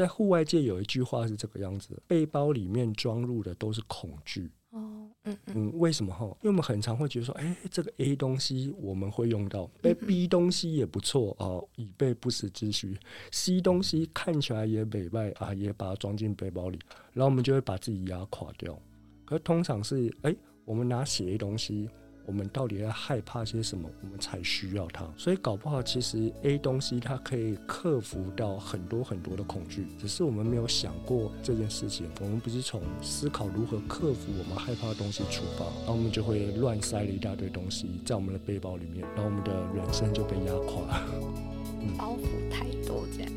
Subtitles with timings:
[0.00, 4.50] 在户外界有一句话是这个样子：背包里面装入的都是恐惧。
[4.70, 6.24] 哦，嗯嗯，嗯，为什么哈？
[6.40, 12.96] 因为我们很常会觉得说，哎，这个 A 东西我们会用到，哎 B 东西也不错哦，以备不时之需。
[13.30, 16.78] C 东西看起来也美外啊，也把它装进背包里，
[17.12, 18.80] 然后我们就会把自己压垮掉。
[19.26, 21.90] 可通常是，哎，我们拿写 A 东西。
[22.26, 23.88] 我们到底要害怕些什么？
[24.02, 25.04] 我们才需要它。
[25.16, 32.08] 所以搞不好，其实 A 东西它可以克服到很多很多的恐惧，只是我们没有想过这件事情。
[32.20, 41.10] 我们不是从思考如何克服我们害怕的东西出发，然后我们就会乱塞了一大堆东西在我们的背包里面，然后我们的人生就被压垮了。
[41.98, 43.30] 包袱太多，这样。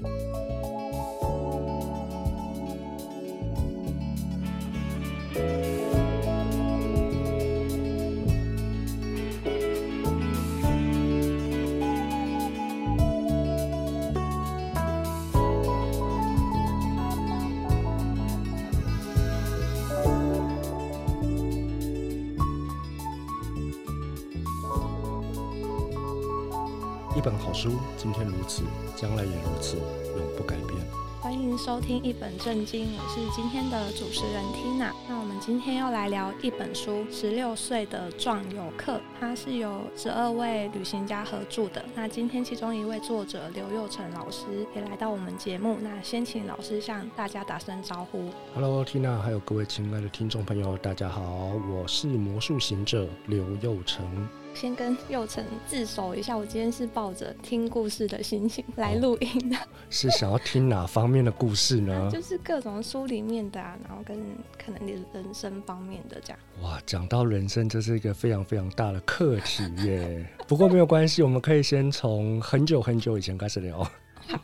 [27.24, 28.63] 本好书，今天如此，
[28.98, 30.77] 将来也如此，永不改变。
[31.21, 34.91] 欢迎收听一本正经，我是今天的主持人 Tina。
[35.07, 41.85] 那我们今天要来聊一本书，《十六岁的壮游客》，它是由十二位旅行家合著的。
[41.96, 45.77] 那今天其中一位作者刘佑成老师也来到我们节目。
[45.82, 48.30] 那先请老师向大家打声招呼。
[48.54, 54.27] Hello，Tina，还有各位亲爱的听众朋友，大家好，我是魔术行者刘佑成。
[54.54, 59.57] 先跟佑成自首一下，我今天是抱着听故事的心情来录音的。
[59.57, 62.09] 哦，是想要听哪方面的故事呢？
[62.12, 64.18] 就是各种书里面的啊，然后跟
[64.63, 66.40] 可能你人生方面的这样。
[66.62, 70.25] 哇，讲到人生，这是一个非常非常大的课题耶。
[70.47, 73.84] 不过没有关系，我们可以先从很久很久以前开始聊。
[74.28, 74.40] 好。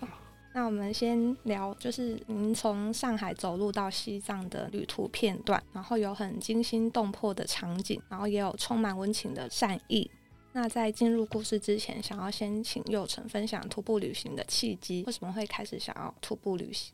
[0.59, 10.11] 那我们先聊，就是您从上海走路到西藏的旅途片段，然后有很惊心动魄的场景，然后也有充满温情的善意。
[10.51, 16.93] 那在进入故事之前，想要先请佑成分享徒步旅行的契机，为什么会开始想要徒步旅行？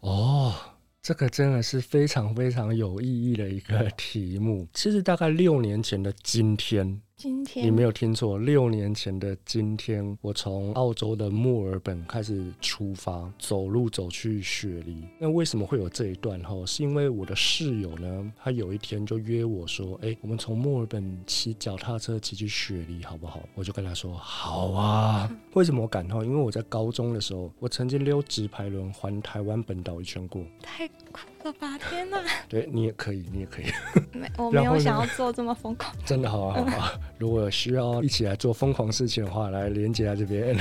[0.00, 0.54] 哦，
[1.00, 4.68] 这个真的是非常非常有意义的一个题目。
[4.74, 7.00] 其实大概六年前的今天。
[7.16, 15.02] 今天你没有听错，六年前的今天，我从澳洲的墨尔本开始出发，走路走去雪梨。
[15.18, 16.38] 那为什么会有这一段？
[16.42, 25.34] 哈，是因为我的室友呢，他有一天就约我说：“哎，我们从墨尔本骑脚踏车骑去雪梨，好不好？”我就跟他说：“好啊。
[25.56, 26.06] ”为什么我敢？
[26.08, 30.44] 哈，因为我在高中的时候，我曾经溜直排轮环台湾本岛一圈过。
[30.60, 31.78] 太酷了吧！
[31.78, 32.20] 天哪！
[32.48, 33.66] 对，你也可以，你也可以。
[34.12, 35.94] 没，我 没有想要做这么疯狂。
[36.04, 36.92] 真的好啊，好啊。
[37.18, 40.56] 如果需要一起来做疯狂事情的话，来连接在这边。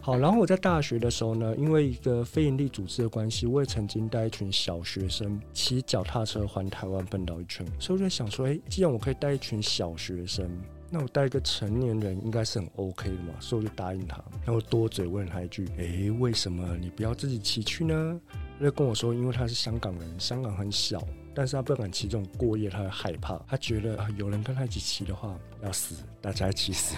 [0.00, 7.64] 好，然后我在大学的时候呢，因为一个非营利组织的关系，我也曾经带一群小学生骑脚踏车环台湾奔岛一圈。
[7.78, 10.48] 所以我就想说，哎，既然我可以带一群小学生，
[10.90, 13.34] 那我带一个成年人应该是很 OK 的嘛。
[13.40, 18.20] 所以我就答应他，然后多嘴问他一句，哎，为什么你不要自己骑去呢？
[18.58, 21.02] 他就跟我说，因为他是香港人，香港很小。
[21.34, 26.96] 但是他不敢骑这种过夜，他会害怕，他觉得，有人跟他一起骑的话要死，大家一起死。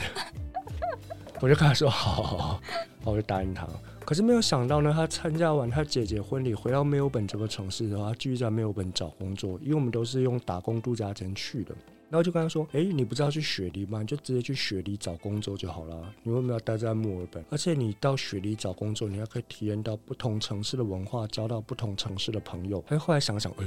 [1.42, 2.60] 我就跟他说好，好，好，
[3.04, 3.66] 我就答应他。
[4.04, 11.74] 可是没有想到呢，他参加完他姐姐婚礼，回到墨尔本这个城市的话，继续在墨尔本找工作，因为我们都是用打工度假钱去的。
[12.10, 14.00] 然后就跟他说：“哎，你不是要去雪梨吗？
[14.00, 16.14] 你就直接去雪梨找工作就好了。
[16.22, 17.44] 你为什么要待在墨尔本？
[17.50, 22.82] 而且你到雪梨找工作，你还可以体验到不同城市的文化，交到不同城市的朋友。
[22.88, 23.64] 哎，后来想想，哎，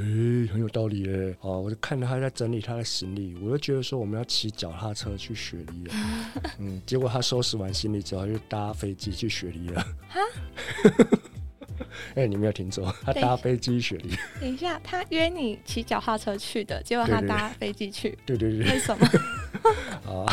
[0.52, 1.38] 很有道理耶。
[1.42, 5.94] 哦，我就看到他在整理他的行李，我就觉得说我们要骑脚踏车去雪梨了。
[6.58, 9.86] 嗯，结果他收拾完行李之后，就搭飞机去雪梨了。
[10.10, 10.20] 哈。”
[12.16, 14.16] 哎、欸，你没有听错，他搭飞机雪梨。
[14.40, 18.18] 等一下，他约你骑脚踏车去的，结果他搭飞机去。
[18.26, 18.72] 对对对。
[18.72, 19.08] 为什么？
[20.06, 20.26] 啊，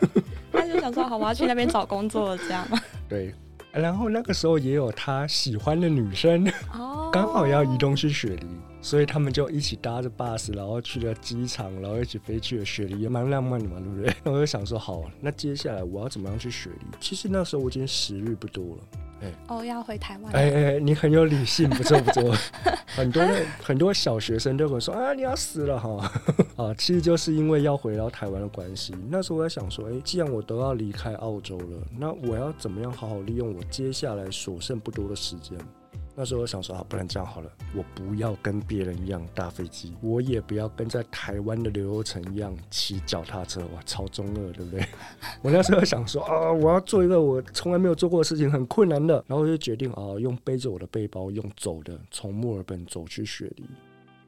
[0.52, 2.78] 他就想说，好，我要去那边找工作，这样吗？
[3.08, 3.34] 对。
[3.72, 8.46] 然后那个时候也有他喜欢的女生，哦，刚好要移动去雪梨，
[8.80, 14.14] 所以他们就一起搭着 bus，，然后去了机场，然后一起飞去了雪梨，也蛮浪漫的嘛，对不对？
[14.32, 16.86] 我就想说，好，那接下来我要怎么样去雪梨？
[16.98, 18.82] 其实那时候我已经时日不多了。
[19.26, 20.32] 哎，哦，要回台湾。
[20.32, 22.34] 哎哎，你很有理性，不错不错。
[22.96, 23.22] 很多
[23.62, 26.10] 很多小学生都会说啊，你要死了哈
[26.56, 26.74] 啊！
[26.78, 28.94] 其实就是因为要回到台湾的关系。
[29.10, 35.58] 那时候我在想说，哎，既然我都要离开澳洲了，那我要怎么样好好利用我接下来所剩不多的时间？
[36.18, 44.80] 那时候我想说啊，不然这样好了，我不要跟别人一样搭飞机，我也不要跟在台湾的刘成一样骑脚踏车，哇，超中二，对不对？
[45.42, 53.64] 我那时候想说啊，我要做一个我从来没有做过的事情，很困难的，然后我就决定啊，用背着我的背包，用走的，从墨尔本走去雪梨。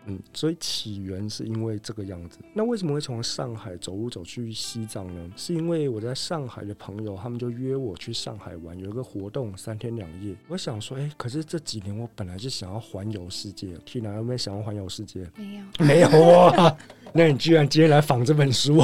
[0.09, 2.39] 嗯，所以起源是因为这个样子。
[2.55, 5.31] 那为什么会从上海走路走去西藏呢？
[5.37, 10.35] 是因为我在上海的朋友，他们就约我去上海玩，有一个活动三天两夜。
[10.49, 13.77] 我想说，哎、欸，可是这几年我本来就想要环游世界。
[13.87, 15.31] Tina 有没有想要环游世界？
[15.37, 16.09] 没有， 没有
[16.39, 16.77] 啊。
[17.13, 18.81] 那你居然今天来访这本书？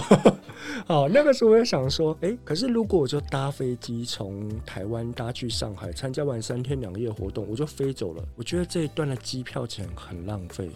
[0.87, 8.25] 好，那个时候我也想说，哎、欸，可是如果我就搭飞机从台湾搭去上海，参加完三天两夜活动，我就飞走了。
[8.35, 10.71] 我觉得这一段的机票钱很浪费。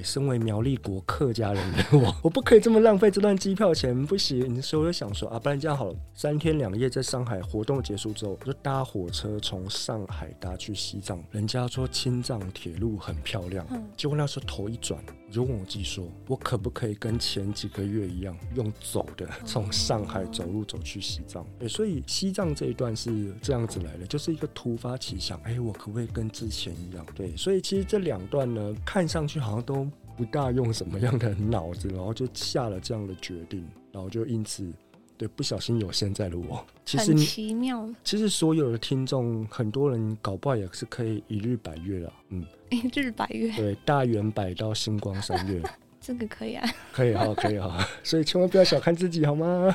[0.00, 4.62] 身为苗栗国客家人的我， 我不可以这么浪费这段机票钱，不行。
[4.62, 11.20] 所以我就想说啊，不然这样好了，三天两夜在上海活动结束之后，我就搭火车从上海搭去西藏。
[11.32, 13.66] 人家说青藏铁路很漂亮，
[13.96, 21.44] 结果那时候头一转，我就问我自己说，我可不可以跟前几个月一样，用走的从上海走路走去西藏？
[21.58, 27.04] 对，所以西藏这一段是这样子来的，就是一个突发奇想，哎，我可不可以跟之前一样？
[27.14, 29.82] 对，所以其实这两段呢，看上去好像都。
[30.16, 34.70] 不大用什么样的脑子，然后就下了这样的决定，然后就因此，
[35.16, 36.64] 对，不小心有现在的我。
[36.84, 37.88] 其实很奇妙。
[38.04, 42.12] 其实所有的听众，很多人搞不好也是可以一日百月了。
[42.30, 43.50] 嗯，一日百月。
[43.56, 45.62] 对，大圆百到星光三月，
[46.00, 46.68] 这个可以啊。
[46.92, 47.86] 可以哈，可以哈。
[48.02, 49.74] 所以千万不要小看自己，好吗？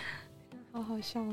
[0.72, 1.24] 好好笑。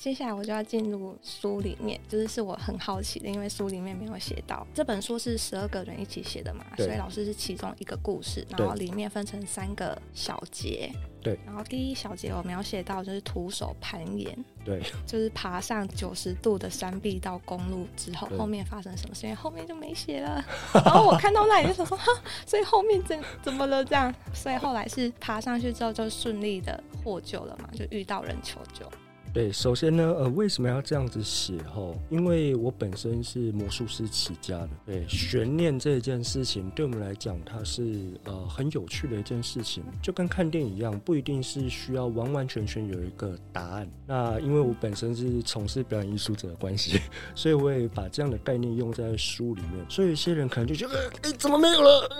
[0.00, 4.66] 接下来我就要进入书里面，就是是我很好奇的，因为书里面没有写到。
[4.72, 10.90] 这本书是十二个人一起写的嘛，所以老师是其中一个故事，然后里面分成三个小节。
[11.20, 11.38] 对。
[11.44, 19.36] 然后第一小节我描写到就是徒手攀岩，对，就是爬上九十度的山壁到公路之后，后面发生什么事情？
[19.36, 20.42] 后面就没写了。
[20.72, 22.10] 然后我看到那里就想说，哈，
[22.46, 24.10] 所以后面怎怎么了这样？
[24.32, 28.90] 所以后来是爬上去之后就顺利的获救了嘛，就遇到人求救。
[29.32, 31.56] 对，首先呢，呃，为什么要这样子写？
[31.72, 34.70] 吼，因为我本身是魔术师起家的。
[34.86, 43.88] 对，悬念这件事情对我们来讲，它是呃很有趣的一件事情，就跟看电影一样，不一定是需要完完全全有一个答案。
[44.04, 47.00] 那因为我本身是从事表演艺术者的关系，
[47.36, 49.86] 所以我也把这样的概念用在书里面。
[49.88, 52.10] 所以有些人可能就觉得，哎，怎么没有了？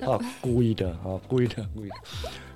[0.10, 1.94] 啊，故意的，啊，故意的，故意的。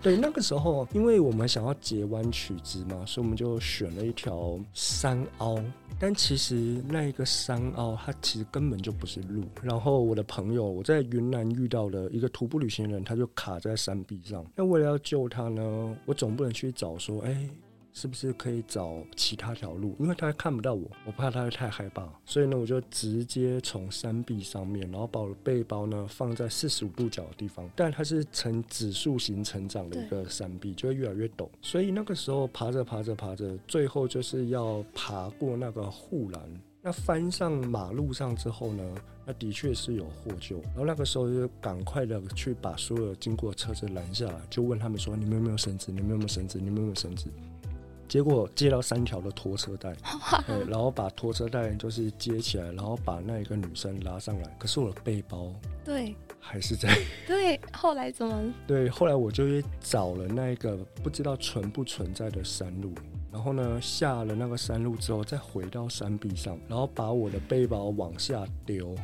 [0.04, 5.58] 对，那个时候，因为我们想要截弯取直嘛，所以我们就选了一条山凹。
[5.98, 6.54] 但其实
[6.86, 9.42] 那一个山凹，它其实根本就不是路。
[9.62, 14.44] 然后我的朋友，我在云南遇到了一个徒步旅行人，他就卡在山壁上。
[14.54, 17.48] 那为了要救他呢，我总不能去找说，哎。
[17.94, 19.94] 是不是可以找其他条路？
[20.00, 27.70] 因为他还看不到我，我怕他会太害怕，所以呢，我就直接从山壁上面，然后把我的背包呢放在四十五度角的地方。
[27.76, 31.48] 但它是呈指数型成长的一个山壁，就会越来越陡。
[31.62, 36.42] 所以那个时候爬着爬着爬着，最后就是要爬过那个护栏。
[36.82, 38.94] 那翻上马路上之后呢，
[39.24, 40.60] 那的确是有获救。
[40.62, 45.92] 然后那个时候就赶快的去把所有经过的车子拦下来，就问他们说：“你们有没有绳子？
[45.92, 46.58] 你们有没有绳子？
[46.58, 47.30] 你们有没有绳子？”
[48.14, 49.92] 结果接到三条的拖车带，
[50.46, 54.56] 对， 然后把拖车带就是接起来，然后把那一个女生拉上来。
[54.56, 55.52] 可是我的背包，
[55.84, 56.96] 对，还是在。
[57.26, 58.54] 对，后来怎么？
[58.68, 62.92] 对，后来我就去找了那一个不知道存不存在的山路，
[63.32, 68.94] 然后呢，下了那个山路之后，再回到山壁上，然后把我的背包往下丢。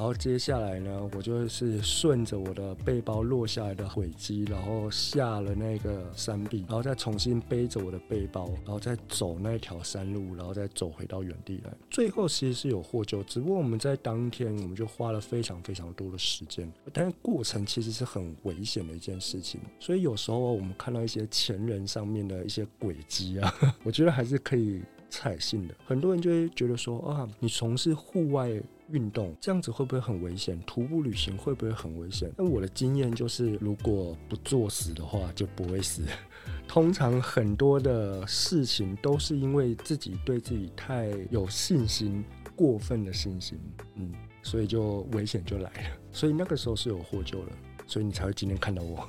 [0.00, 11.70] 然后接下来呢，我就是顺着我的背包落下来的轨迹，然后下了那个山壁，然后再重新背着我的背包，然后再走那条山路，然后再走回到原地来。
[11.90, 19.60] 最后其实是有获救，只不过我们在当天我们就花了非常非常多的时间，但是过程其实是很危险的一件事情。
[19.78, 23.54] 所以有时候我们看到一些前人上面的一些轨迹啊，
[23.84, 24.80] 我觉得还是可以
[25.10, 25.74] 采信的。
[25.84, 28.50] 很多人就会觉得说啊，你从事户外。
[28.92, 30.60] 运动这样子会不会很危险？
[30.66, 32.30] 徒步旅行会不会很危险？
[32.36, 36.02] 那我的经验就是，如果不作死的话，就不会死。
[36.66, 43.58] 通常很多的事情都是因为自己对自己太有信心，过分的信心，
[43.96, 45.98] 嗯，所以就危险就来了。
[46.12, 47.52] 所以那个时候是有获救了，
[47.86, 49.08] 所以你才会今天看到我。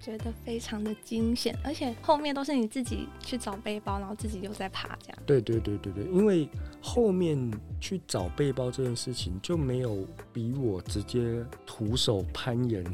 [0.00, 5.18] 觉得非常的惊险，而且后面都是你自己去找背包，然后自己又在爬这样。
[5.26, 6.48] 对对对对对，因为
[6.80, 7.38] 后面
[7.80, 12.84] 去找背包这件事情就没有比我直接徒手攀岩，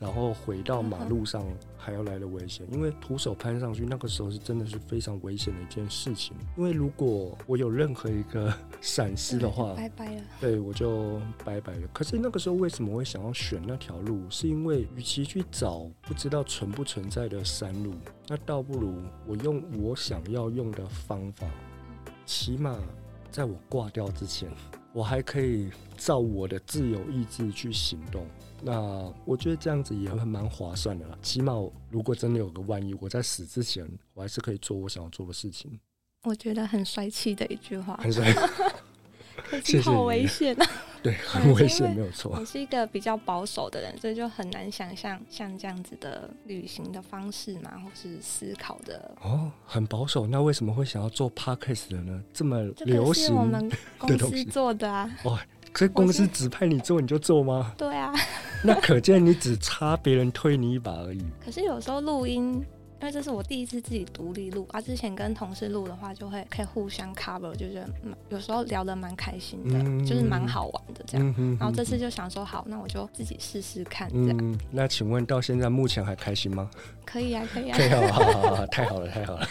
[0.00, 1.44] 然后回到马路上
[1.76, 6.36] 还要来的危险，因为徒手攀上去，那个时候是真的是非常危险的一件事情。
[6.56, 11.88] 因为如果我有任何一个闪失的话，拜拜了，对，我就拜拜了。
[11.92, 14.22] 可是那个时候为什么会想要选那条路？
[14.30, 17.92] 是因为与其去找不知道存不存在的山路，
[18.28, 18.94] 那倒不如
[19.26, 21.46] 我用我想要用的方法，
[22.24, 22.78] 起码
[23.34, 24.48] 在我挂掉之前。
[24.92, 28.24] 我还可以照我的自由意志去行动，
[28.62, 31.18] 那我觉得这样子也很蛮划算的啦。
[31.20, 31.52] 起码
[31.90, 35.80] 如果真的有个万一，我在死之前，我还是可以做我想要做的事情。
[36.22, 37.96] 我觉得很帅气的一句话。
[37.96, 38.32] 很帅。
[39.64, 39.90] 谢谢。
[39.90, 40.66] 好危险啊！
[41.04, 42.34] 对， 很危险，没有错。
[42.34, 49.14] 我是一个比较保守的人，所以就很难想象像这样子的旅行的方式嘛，或是思考的。
[49.20, 52.24] 哦，很保守，那为什么会想要做 podcast 的呢？
[52.32, 55.10] 这么流行，是我们公司做的啊。
[55.24, 55.38] 哦，
[55.74, 57.74] 所以公司指派你做你就做吗？
[57.76, 58.10] 对啊。
[58.64, 61.22] 那可见你 只差别人推你一把而已。
[61.44, 62.64] 可是有时候录音。
[63.04, 67.86] 因为这是我第一次自己独立录，啊，之前跟同事录的话，就会可以互相 cover，就觉得
[68.30, 71.26] 有时候聊得蛮开心的，嗯、就是蛮好玩的这样。
[71.26, 74.38] 嗯、哼哼哼，然后这次就想说，好，那我就自己试试看这样。
[74.40, 76.70] 嗯，那请问到现在目前还开心吗？
[77.04, 77.76] 可以啊，可以啊。
[77.76, 79.46] 太好，好好太好了，太好了。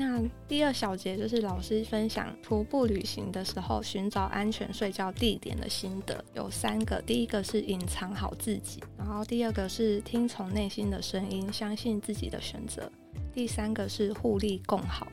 [0.00, 7.02] 那第二小节就是老师分享徒步旅行的时候寻找安全睡觉地点的心得，有三个。
[7.02, 12.90] 第一个是隐藏好自己，然后第二个是听从内心的声音，相信自己的选择，
[13.30, 15.06] 第三个是互利共好。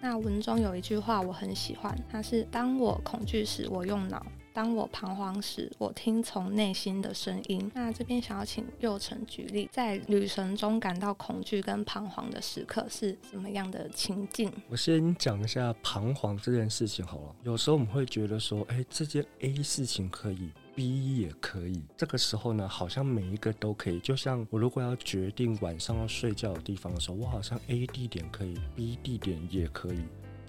[0.00, 4.24] 那文中有一句话我很喜欢，它是：当我恐惧时，我用脑。
[4.52, 7.70] 当我彷徨时，我听从内心的声音。
[7.74, 14.52] 那这边想要请祐诚举例，在旅程中感到恐惧跟彷徨的时刻是什么样的情境？
[14.68, 17.34] 我先讲一下彷徨这件事情好了。
[17.44, 21.82] 有时候我们会觉得说，哎，这件 A 事情可以，B 也可以。
[21.96, 24.00] 这个时候呢，好像每一个都可以。
[24.00, 30.02] 就像我如果要决定晚上要睡觉的地方的时候，我好像 A 地点可以，B 地点也可以。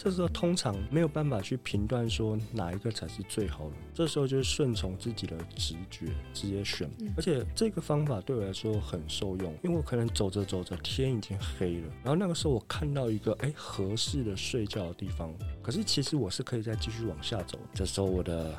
[0.03, 6.89] 这时候通常没有办法去评断说哪一个才是最好的，这时候就是顺从自己的直觉直接选。
[7.15, 15.31] 而且这个方法对我来说很受用，因为我可能走着走着天已经黑了，然后那个时候我看到一个哎合适的睡觉的地方，
[15.61, 17.59] 可是其实我是可以再继续往下走。
[17.71, 18.55] 这时候我的。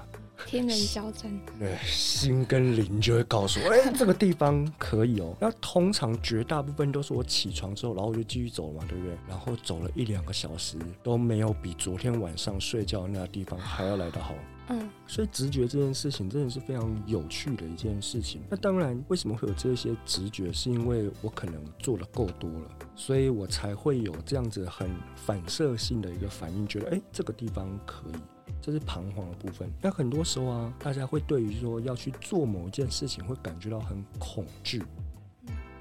[0.46, 5.34] 天人交战，对，心跟灵就会告诉我，哎、这个地方可以哦。
[5.40, 9.16] 那通常绝大部分都是我起床之后，然后我就继续走了嘛，对不对？
[9.28, 14.34] 然后走了一两个小时，都没有比昨天晚上睡觉那个地方还要来得好。
[14.68, 18.40] 嗯，所以直觉这件事情真的是非常有趣的一件事情。
[18.48, 20.52] 那当然，为什么会有这些直觉？
[20.52, 28.12] 是因为我可能做的够多了，所以我才会有这样子很反射性的一个反应，觉得哎、这个地方可以。
[28.60, 29.68] 这是彷徨的部分。
[29.80, 34.80] 那很多时候啊，大家会对于说要去做某一件事情，会感觉到很恐惧。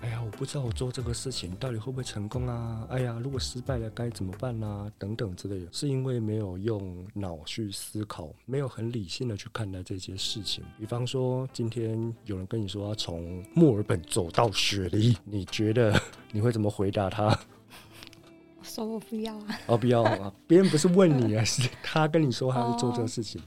[0.01, 2.87] 哎呀，我不知道我做这个事情到底会不会成功啊？
[2.89, 4.91] 哎呀，如果失败了该怎么办啊？
[4.97, 10.63] 等等之类的，是因为没有用脑去思考，没有很理性的去看待这些事情。
[10.79, 15.93] 比方说，今天有人跟你说要从墨尔本走到雪梨，你觉得
[16.33, 17.39] 你会怎么回答他？
[18.63, 19.59] 说我不要啊！
[19.67, 20.33] 哦，不要啊！
[20.47, 23.39] 别人不是问你啊， 是他跟你说他要做这个事情。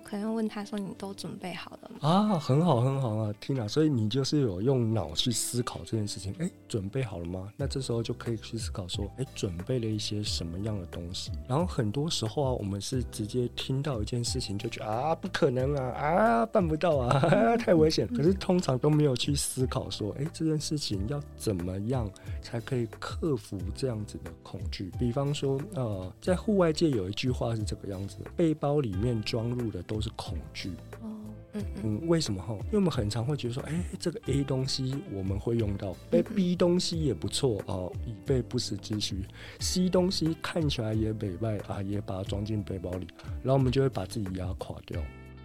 [0.00, 3.68] 我可能问他说：“你都准备好了吗？”啊，很好，很好啊，Tina。
[3.68, 6.32] 所以你就是有用脑去思考这件事情。
[6.38, 7.52] 哎、欸，准备好了吗？
[7.54, 18.08] 那这时候就可以去思考说：“哎、欸，准备了一些什么样的东西？”然后很多时候啊，我们是直接听到一件事情就觉得啊，不可能啊，啊，办不到啊，啊 太危险。
[18.08, 29.84] 可是通常都没有去思考说：“哎、欸，这件事情要怎么样才可以克服这样子的恐惧？”比方说，呃，在户外界有一句话是这个样子：背包里面装入的。
[29.90, 30.70] 都是恐惧
[31.02, 31.10] 哦，
[31.54, 32.54] 嗯嗯，为什么哈？
[32.66, 39.24] 因为我们很常会觉得说，哎、欸，这个 A 东西我们会用到，被，B 东西也不错哦，以备不时之需。
[39.58, 43.08] C 东西看起来也美外啊，也把它装进背包里，
[43.42, 45.02] 然后我们就会把自己压垮掉。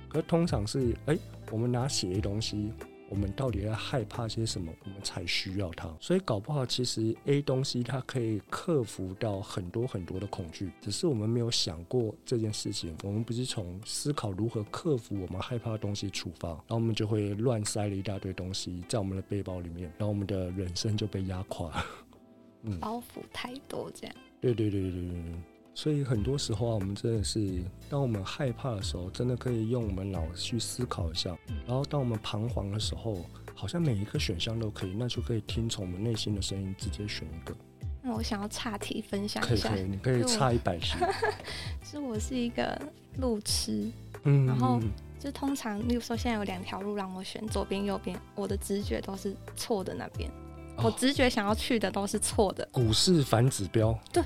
[0.08, 2.72] 可通常是，哎、欸，我们拿写 A 东西。
[3.10, 4.74] 我们到底要害怕些什么？
[4.84, 5.94] 我们才需要它。
[6.00, 12.96] 所以搞不好，其实 A 东西它可以克服到很多很多的恐惧，只是我们没有想过这件事情。
[13.04, 21.86] 我们不是从思考如何克服我们害怕的东西出发，然后我们就会乱塞了一大堆东西在我们的背包里面，然后我们的人生就被压垮了。
[22.64, 24.16] 嗯，包袱太多，这样。
[24.42, 25.55] 对对对对对对。
[25.76, 31.38] 所以很多时候啊，我们真的是，当我们害怕的时候，真的可以用我们脑去思考一下。
[31.68, 37.54] 然后，当我们彷徨的时候，好像每一个选项都可以，那就可以听从我们内心的声音，直接选一个。
[38.02, 40.96] 那我想要岔题分享一下，可以，可以，你可以岔一百题。
[41.84, 42.82] 是我是一个
[43.18, 43.92] 路痴，
[44.24, 44.80] 嗯，然后
[45.20, 50.30] 就通常，例如说现在有两条路让我选，左边右边，我的直觉都是错的那边，
[50.78, 52.66] 哦，我直觉想要去的都是错的。
[52.72, 53.94] 股市反指标。
[54.14, 54.24] 对。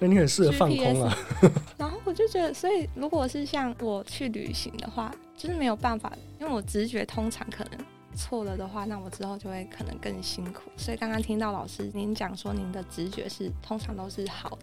[0.00, 1.16] 那你很适合放空啊。
[1.78, 7.72] 然后我就觉得，所以如果是像我去旅行的话，就是没有办法，因为我直觉通常可能
[8.16, 10.62] 错了的话，那我之后就会可能更辛苦。
[10.76, 14.58] 所以刚刚听到老师您讲说，您的直觉是通常都是好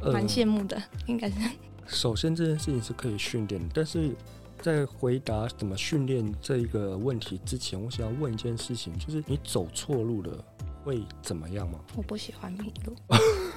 [0.00, 1.36] 的，蛮羡慕的，呃、应该是。
[1.86, 4.14] 首先，这件事情是可以训练，但是
[4.60, 10.44] 在回答怎么训练这一个问题之前，我想要问一件事情，就是你走错路了
[10.84, 11.78] 会怎么样吗？
[11.96, 12.96] 我不喜欢迷路，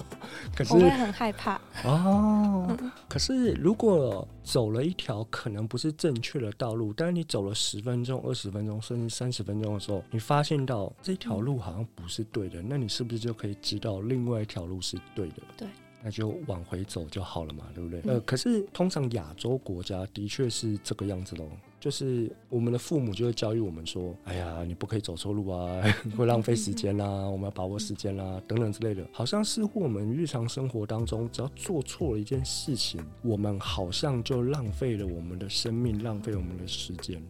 [0.55, 2.65] 可是我会很害怕哦。
[2.69, 15.43] 嗯、可是如果走了一条可能不是正确的道路，但是你走了十分钟、二十分钟，甚至三十分钟的时候，你发现到这条路好像不是对的，嗯、那你是不是就可以知道另外一条路是对的？
[15.57, 15.67] 对。
[16.01, 17.99] 那就往回走就好了嘛，对不对？
[18.05, 25.81] 嗯、呃，可是通常亚洲国家的确是这个样子喽，就是我们的父母就会教育我们说：“哎呀，你不可以走错路啊，
[26.15, 37.21] 会浪费时间啦，我们要把握时间啦，等等之类的。”好像似乎我们日常生活当中，只要做错了一件事情，我们好像就浪费了我们的生命，浪费我们的时间。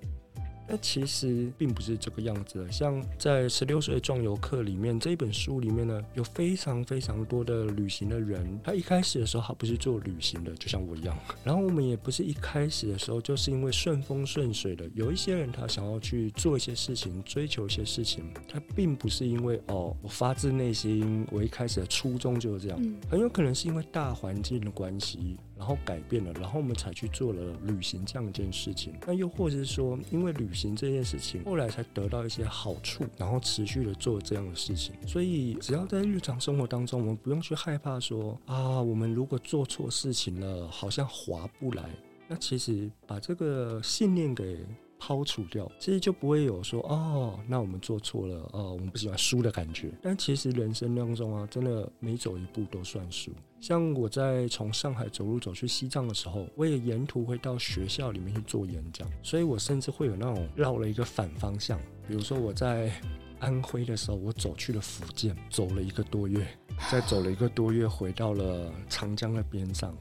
[0.70, 2.72] 那其实并不是这个样子的。
[2.72, 8.60] 像在《十六岁壮游客》里面这一本书里面呢，有非常非常多的旅行的人。
[8.64, 11.18] 他一开始的时候，他不是做旅行的，就像我一样。
[11.44, 14.88] 然后我们也不是一开始的时候就是因为顺风顺水的。
[14.94, 22.80] 有一些人他想要去做一些事情，追求一些事情，他并不是因为哦，我发自内心，我一开始的初衷就是这样。
[23.10, 25.38] 很有可能是因为大环境的关系。
[25.60, 28.94] 然后改变了，然后我们才去做了旅行这样一件事情。
[29.06, 34.96] 那又或者是说，因为旅行这件事情，后来才得到一些好处，然后持续的做这样的事情。
[35.06, 41.84] 所以，只要在日常生活当中，我们不用去害怕说啊，我们如果做错事情了，好像划不来。
[42.30, 44.66] 那其实把这个信念给。
[45.02, 49.90] 抛除掉，其实就不会有说哦，那我们做错了哦，我们不喜欢输的感觉。
[50.02, 53.32] 但其实人生当中啊，真的每走一步都算数。
[53.62, 61.80] 像我在从上海走路走去西藏的时候，我也沿途会到学校里面去做演讲，所以我甚至会有那种绕了一个反方向。
[62.08, 62.92] 比如说我在
[63.40, 66.46] 安徽的时候，我走去了福建，走了一个多月，
[66.92, 69.96] 再走了一个多月，回到了长江的边上。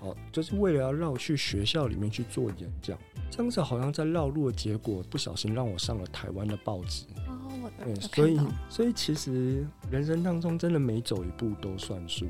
[0.00, 2.98] 哦，就是为了要绕去学校里面去做演讲。
[3.28, 7.04] 这样子好像在绕路的结果，不小心让我上了台湾的报纸。
[7.26, 12.26] 哦，我对，所以所以其实人生当中真的每走一步都算数。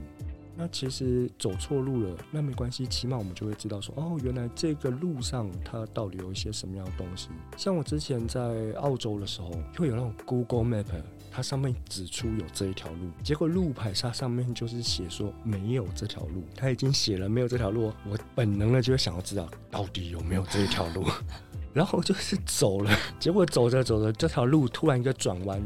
[0.57, 7.29] 那其实走错路了，那没关系，起码我们就会知道说，哦，原来这个路上它到底有一些什么样的东西。
[7.57, 10.87] 像我之前在澳洲的时候，会有那种 Google Map。
[11.29, 16.42] 它上面指出有这一条路，结果路牌它上面就是写说没有这条路。
[16.55, 21.05] 它已经写了没有这条路，我本能的就会想要知道到底有没有这一条路，
[21.75, 22.90] 然后就是走了，
[23.21, 25.62] 结果走着走着，这条路突然一个转弯，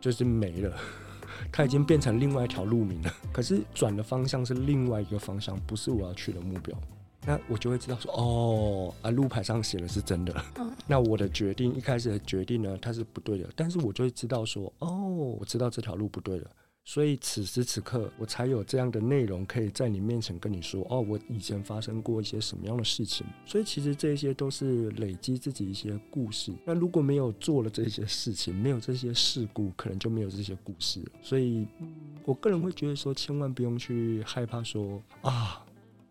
[0.00, 0.76] 就是没了，
[1.52, 3.12] 它已经变成另外一条路名了。
[3.32, 6.76] 可是转的方向是另外一个方向，不是我要去的目标。
[7.26, 10.44] 那我就会知道说，哦，啊，路牌上写的是真的。
[10.58, 10.70] 嗯。
[10.86, 13.48] 那我的决定一开始的决定呢，它是不对的。
[13.56, 14.88] 但是我就会知道说，哦，
[15.40, 16.50] 我知道这条路不对了。
[16.88, 23.26] 所以此时此刻，我才有这样的内容可以在你面前跟你说，哦，我以前发生过一些什么样的事情。
[23.44, 26.52] 所以其实这些都是累积自己一些故事。
[26.64, 31.02] 那如果没有做了这些事情，没有这些事故，可能就没有这些故事。
[31.20, 31.66] 所以，
[32.24, 35.62] 我个人会觉得说，千万不用去害怕说啊。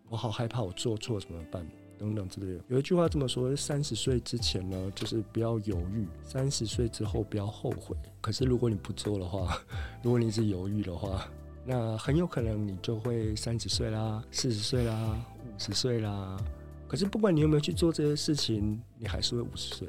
[0.08, 1.66] 我好害怕，我做错怎么办？
[1.98, 2.64] 等等之类的。
[2.68, 7.96] 有一句话这么说：三十岁之前呢，就是不要犹豫；三十岁之后不要后悔。
[8.20, 9.58] 可是如果你不做的话，
[10.02, 11.26] 如果你是犹豫的话，
[11.64, 16.36] 那很有可能你就会三十岁啦、四十岁啦、五十岁啦。
[16.88, 19.88] 可是不管你有没有去做这些事情，你还是会五十岁。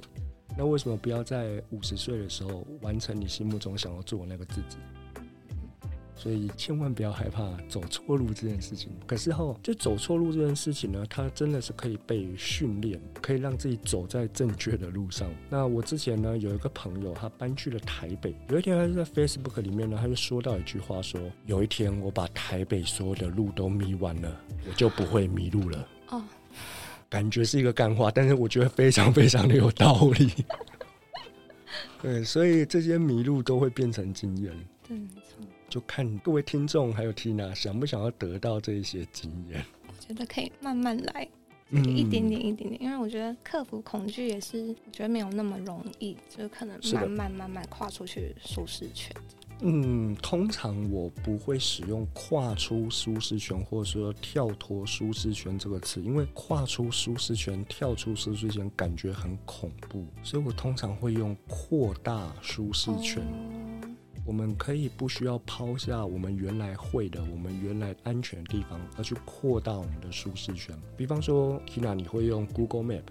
[0.58, 4.78] 那为什么不要在五十岁的时候完成你心目中想要做的那个自己？
[6.18, 8.92] 所以千万不要害怕走错路这件事情。
[9.06, 15.30] 可是后就走错路这件事情呢，它真的是可以被训练，可以让自己走在正确的路上。
[15.50, 18.36] 那我之前呢有一个朋友，他搬去了台北。
[18.50, 26.24] 有一天他就在 Facebook 里面呢，他就说到一句话说：“有一天我把台北所有的路都迷完了，我就不会迷路了。”哦，
[27.10, 30.32] 感觉是一个干话，但是我觉得非常非常的有道理。
[32.02, 34.52] 对，所以这些迷路都会变成经验。
[34.88, 34.98] 对。
[35.78, 39.64] 就看各位听众还有 Tina 想不想要得到这一些经验。
[39.88, 41.28] 我觉得可以慢慢来，
[41.72, 49.16] 一点点一点点，因为我觉得克服恐惧也是，我觉得没有那么容易，就是可能慢慢慢慢跨出去舒适圈。
[49.60, 63.24] 嗯，通常我不会使用“跨出舒适圈”或者说“跳脱舒适圈”这个词，因为“跨出舒适圈”、“跳出舒适圈”感觉很恐怖，所以我通常会用“扩大舒适圈”。
[64.28, 70.78] 我们可以不需要抛下我们原来会的、我们原来安全的地方，而去扩大我们的舒适圈。
[70.98, 73.04] 比方说，Tina，你会用 Google Map，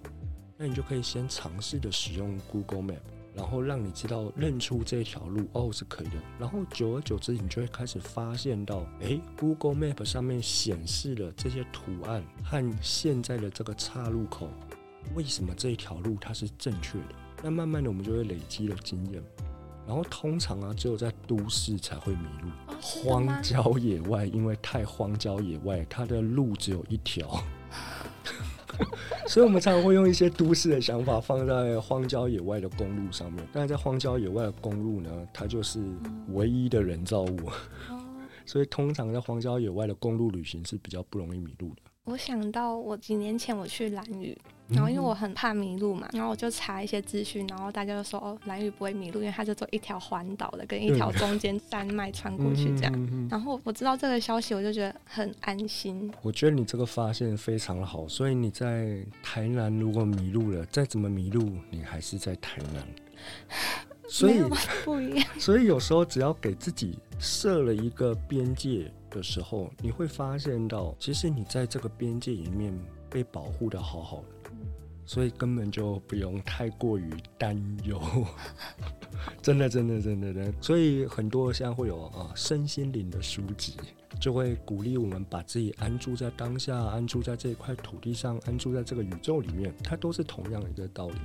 [0.59, 3.01] 那你就可以先尝试的使用 Google Map。
[3.35, 14.49] 然后让你知道认出这条路哦，是可以的，然后久而久之，你就会开始发现到，诶，Google Map 上面显示的这些图案和现在的这个岔路口，
[15.15, 17.15] 为什么这一条路它是正确的？
[17.43, 19.23] 那慢慢的我们就会累积了经验。
[19.87, 27.29] 然后通常啊，只有在都市才会迷路，哦、荒郊野外因为太荒郊野外，它的路只有一条。
[29.27, 33.46] 所以，我们常常会用一些都市的想法放在荒郊野外的公路上面。
[33.53, 35.81] 但是在荒郊野外的公路呢，它就是
[36.33, 37.38] 唯一的人造物，
[38.44, 41.83] 所以通常在荒郊野外的公路旅行是比较不容易迷路的。
[42.07, 44.37] 我想到我几年前我去蓝屿。
[44.69, 53.29] 然后因为我很怕迷路嘛，然后我就查一些资讯，然后大家就说哦，兰屿不会迷路，因为它就做一条环岛的，跟一条中间山脉穿过去这样。
[53.31, 56.12] 然后我知道这个消息，我就觉得很安心。
[56.21, 62.85] 我觉得你这个发现非常的好，所以你在台南如果迷路了，再怎么迷路，你还是在台南。
[64.11, 64.42] 所以
[64.85, 65.25] 不一样。
[65.38, 72.73] 所以有时候只要给自己设了一个边界的时候，你会发现到，其实你在这个边界里面
[73.09, 74.51] 被保护的好好的。
[75.09, 78.03] 所以根本就不用太过于担忧，
[79.40, 80.55] 真的，真的，真的，真的。
[80.61, 83.75] 所以很多现在会有啊身心灵的书籍，
[84.21, 91.21] 就会鼓励我们把自己安住在当下，安住在这一块土地上，安住在这个宇宙里面，它都是同样的一个道理。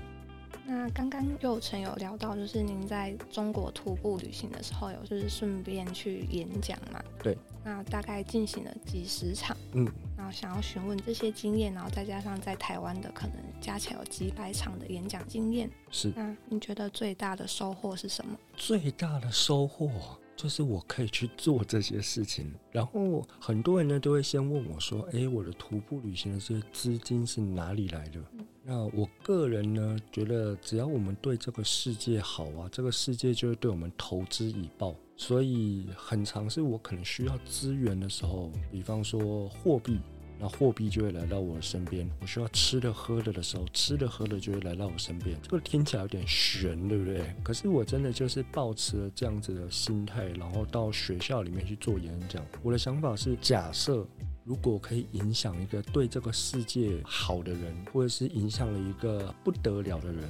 [0.65, 7.03] 那刚刚又曾有聊到，就是您在中国徒步旅行的时候，有就是顺便去演讲嘛？
[7.21, 7.37] 对。
[7.63, 16.11] 那大概进行了几十场，嗯，然后想要询问这些经验，然后再加上在台湾的可能加起来有几百场的演讲经验，是。
[16.15, 18.35] 那你觉得最大的收获是什么？
[18.55, 19.91] 最大的收获
[20.35, 22.53] 就是我可以去做这些事情。
[22.71, 34.95] 然后很多人呢都会先问我说：“诶，我的徒步旅行的这些资金是哪里来的？”嗯那我个人呢，觉得只要我们对这个世界好啊，这个世界就会对我们投之以报。
[35.17, 39.99] 所以很常是我可能需要资源的时候，比方说货币，
[40.41, 42.09] 那货币就会来到我身边。
[42.19, 45.37] 我需要吃的喝的的时候，吃的喝的就会来到我身边。
[45.43, 47.33] 这个听起来有点悬，对不对？
[47.43, 52.43] 可是我真的就是抱持了这样子的心态，然后到学校里面去做演讲。
[52.63, 54.05] 我的想法是，假设。
[54.43, 60.23] 如果可以影响一个对这个世界好的人，或者是影响了一个不得了的人，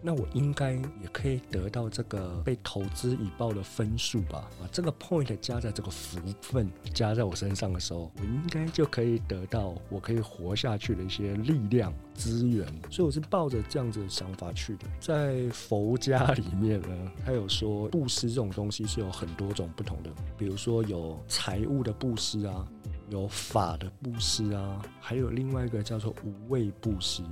[0.00, 4.48] 那我应该也可以得到这个被投资以报的分数吧？
[4.60, 12.66] 把这个 point 加在这个福分加在我身上的时候，我应该就可以得到我可以活下去的一些力量资源。
[12.90, 14.86] 所以我是抱着这样子的想法去的。
[15.00, 22.66] 在佛家里面呢，他有说布施这种东西是有很多种不同的，比如说有财物的布施啊。
[23.10, 27.22] 有法的布施啊，还有另外一个叫做无畏布施。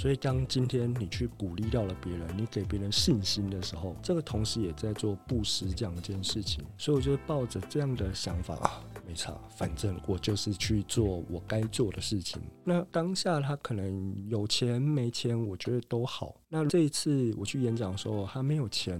[0.00, 6.64] 所以，当今天你去鼓励到了别人，你给别人信心的时候，这个同时也在做布施这样一件事情。
[6.78, 12.40] 所以，我就抱着这样的想法啊，没差，反正我就是去做我该做的事情。
[12.64, 16.34] 那当下他可能有钱没钱，我觉得都好。
[16.48, 18.98] 那这一次我去演讲的时候，他没有钱，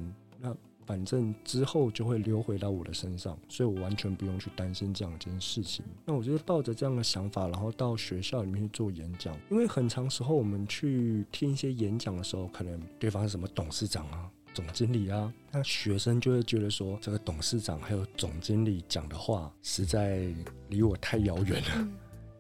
[0.90, 5.84] 反正之后就会流回到我的身上，所以我完全不用去担心这样一件事情。
[6.04, 9.32] 那我就是抱着这样的想法，然后到学校里面去做演讲。
[9.52, 20.26] 因为很长时候我们去听一些演讲的时候，可能对方是什么董事长啊、总经理啊，那学生就会觉得说，这个董事长还有总经理讲的话实在
[20.70, 21.88] 离我太遥远了。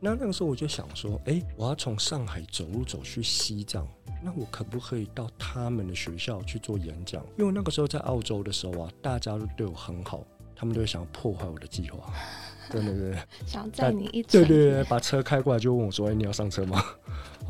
[0.00, 3.86] 那那个时候我就想说，哎，我要从上海走路走去西藏。
[4.22, 7.24] 那我可不可以到他们的学校去做演讲？
[7.38, 10.22] 因为那个时候在澳洲的时候啊，大家都对我很好，
[10.54, 12.12] 他们都会想要破坏我的计划，
[12.70, 16.84] 对对对，想载你一对对对，把车开过来就问我说：“哎，你要上车吗？”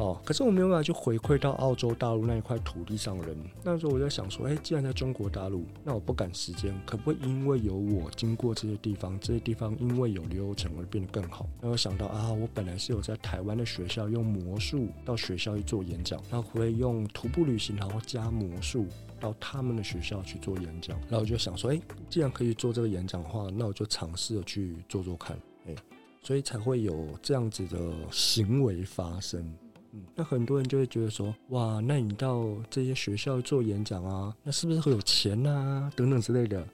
[0.01, 3.37] 哦，可是我没有办法去回馈到澳洲大陆那一块土地上的人。
[3.63, 11.47] 那时候我在想说，哎，既然在中国大陆，那我不赶时间，可不可以因为有我经过这些地方，这些地方因为有流程而变得更好？
[11.61, 18.87] 那我想到啊，我本来是有在台湾的学校用魔术到学校去做演讲，那会用徒步旅行，然后加魔术
[19.21, 20.99] 到他们的学校去做演讲。
[21.03, 25.75] 然后我就想说，哎，既然可以做这个演讲的话，那我就尝试着去做做看，哎，
[26.23, 27.79] 所以才会有这样子的
[28.11, 29.45] 行为发生。
[29.93, 36.65] 嗯，那很多人就会觉得说，哇，那你到这些学校做演讲啊，那是不是会有钱啊，等等之类的？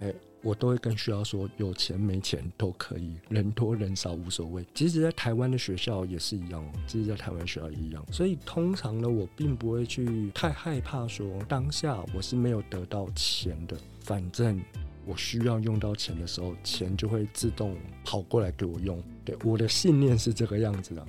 [0.00, 4.66] 哎、我都会跟学校说，有钱没钱都可以，人多人少无所谓。
[4.74, 8.04] 其实，在台湾的学校也是一样，其实，在台湾学校也一样。
[8.10, 14.60] 所以，通常呢，我并不会去太害怕说当下我是没有得到钱的，反正
[15.06, 19.00] 我需要用到钱的时候，钱就会自动跑过来给我用。
[19.24, 21.06] 对，我的信念是这个样子的。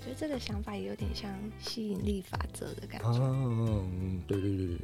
[0.00, 3.18] 觉得这个想法也有点像吸引力法则的感觉。
[3.18, 4.78] 嗯，对对对对。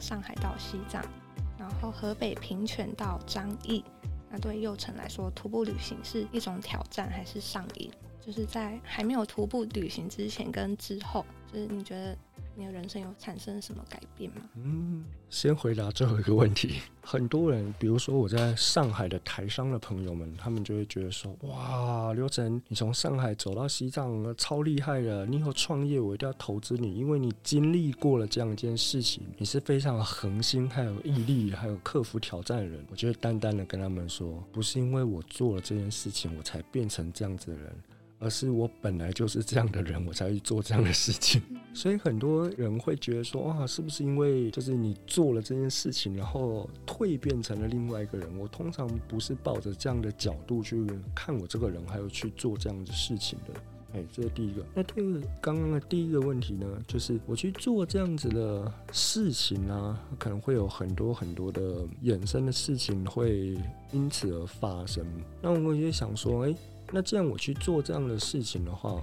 [0.00, 1.29] 上海到西藏，然
[1.70, 3.82] 然后河北平泉到张掖，
[4.30, 7.90] 那对幼成来说，徒步旅行是一种挑战还是上瘾？
[8.20, 12.16] 就是在还没有徒步旅行之前跟之后，就是你觉得？
[12.60, 14.42] 你的人生有产生什么改变吗？
[14.56, 16.74] 嗯，先回答最后一个问题。
[17.02, 25.24] 很多人，比如说我在上海的台商的朋友们，他们就会觉得说：“哇，刘晨，你从上海走到西藏，超厉害的！
[25.24, 37.72] 你以后创业，我一定要投资你，因为你经历过了这样一件事情，你是非常恒心、还有毅力、还有克服挑战的人。”我就会淡淡的跟他们说：“不是因为我做了这件事情，我才变成这样子的人。”
[38.20, 41.40] 而是我本来就是这样的人，我才去做这样的事情。
[41.72, 48.38] 所以很多人会觉得说，哇，是不是因为就是你做了这件事情，然后蜕变成了另外一个人？
[48.38, 53.58] 我通常不是抱着这样的角度去看我这个人，还有去做这样的事情的。
[53.94, 54.62] 哎，这是第一个。
[54.74, 63.56] 那第二个，刚刚的第一个问题呢，就是我去做这样子的事情呢，可能会有很多很多的衍生的事情会
[63.92, 65.04] 因此而发生。
[65.40, 66.54] 那我也想说，哎。
[66.92, 69.00] 那这样我去做这样的事情的话，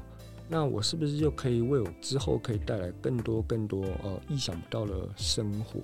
[0.50, 5.80] 那我是不是就可以为我之后可以带来更多更多呃意想不到的生活？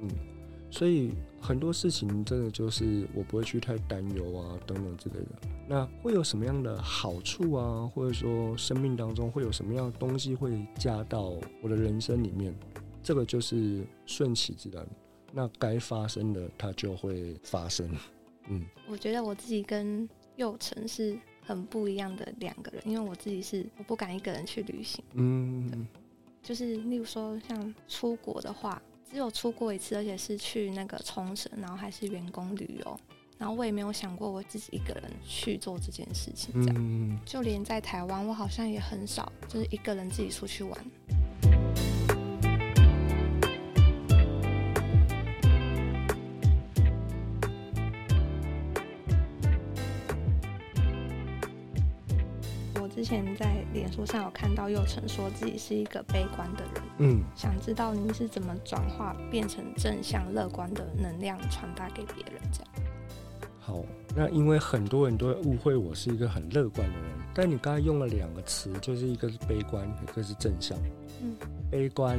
[0.00, 0.08] 嗯，
[0.70, 5.48] 所以很多事情真的就是我不会去太担忧啊等等之类的。
[5.68, 12.54] 那会有什么样的好处啊，或者说生命当中会有什么样的东西会加到我的人生里面？
[13.02, 14.86] 这个就是顺其自然，
[15.32, 17.90] 那该发生的它就会发生。
[18.48, 21.18] 嗯，我觉得我自己跟祐诚是。
[21.44, 25.86] 很不一样的两个人，因为我自己是我不敢一个人去旅行，嗯，
[26.42, 28.80] 就是例如说像出国的话，
[29.10, 33.00] 只有出过一次，而且是去那个冲绳，然后还是员工旅游，
[33.38, 40.84] 然后我也没有想过我自己一个人去做这件事情，这样，嗯，就连在台湾，我好像也很少就是一个人自己出去玩。
[53.14, 62.90] 前在脸书上有看到佑成说自己是一个悲观的人，嗯，想知道您是怎么转化变成正向乐观的能量传达给别人这样。
[63.60, 63.84] 好，
[64.16, 70.76] 那因为很多人都会误会我是一个很乐观的人，但你刚才用了两个词，就是一个是悲观，一个是正向。
[71.22, 71.36] 嗯，
[71.70, 72.18] 悲观、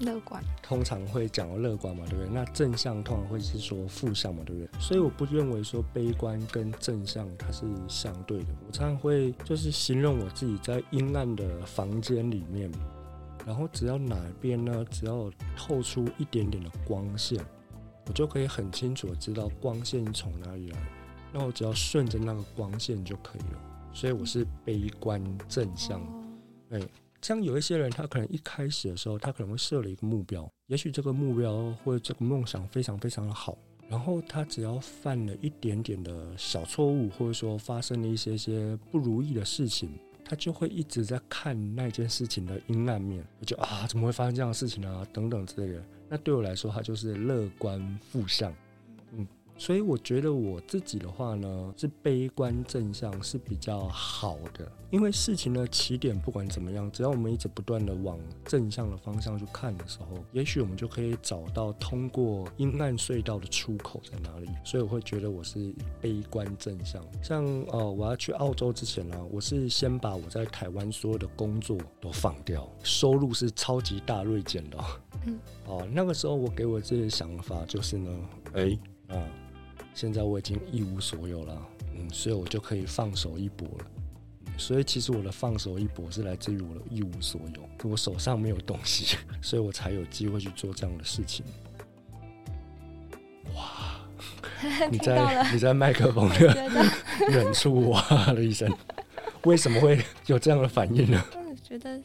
[0.00, 2.32] 乐观通常会讲到乐观嘛，对不对？
[2.32, 4.80] 那正向通常会是说负向嘛，对不对？
[4.80, 8.46] 所以我不认为说悲观跟正向它是相对的。
[8.66, 12.70] 我常常会就是形容我自己在阴暗的房间里面，
[13.46, 17.38] 然后只要哪边呢，只要透出一点点的光线，
[18.06, 20.78] 我就可以很清楚的知道光线从哪里来，
[21.32, 23.60] 那我只要顺着那个光线就可以了。
[23.92, 26.00] 所以我是悲观正向，
[26.70, 26.80] 哎。
[27.26, 33.58] 像有一些人，他可能一开始的时候，他可能会设了一个目标，也许这个目标或者这个梦想非常非常的好，
[33.88, 39.90] 然后他只要犯了一点点的小错误，或者说发生了一些些不如意的事情，
[40.24, 45.84] 他就会一直在看那件事情的阴暗面，就啊，怎么会发生这样的事情啊，等等之类的。
[46.08, 48.54] 那对我来说，他就是乐观负向，
[49.58, 64.48] 所以我觉得我自己的话呢，是悲观正向是比较好的，因为事情的起点不管怎么样，只要我们一直不断的往正向的方向去看的时候，也许我们就可以找到通过阴暗隧道的出口在哪里。
[64.62, 67.02] 所以我会觉得我是悲观正向。
[67.22, 74.78] 像呃，我要去澳洲之前呢，我是先把我在台湾所有的工作都放掉，收入是超级大锐减的。
[75.26, 78.10] 嗯，哦，那个时候我给我自己的想法就是呢，
[78.52, 79.16] 哎啊。
[79.96, 83.86] 现在我已经一无所有了，嗯，所以我就可以放手一搏了。
[84.58, 91.46] 所以其实我的放手一搏是来自于我的一无所有，我手上没有东西， 所以我才有机会去做这样的事情。
[93.54, 94.06] 哇！
[94.92, 96.90] 你在 你在麦克风的
[97.30, 98.70] 远处哇了一声，
[99.44, 101.24] 为什么会有这样的反应呢？
[101.32, 101.98] 我觉得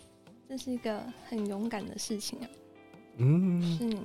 [0.47, 2.47] 这是一个很勇敢的事情啊。
[3.17, 3.97] 嗯，是，